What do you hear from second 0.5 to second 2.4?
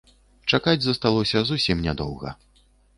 Чакаць засталося зусім нядоўга.